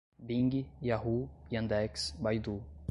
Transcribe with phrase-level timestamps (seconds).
[0.17, 2.59] Bing, Yahoo, Yandex, Baidu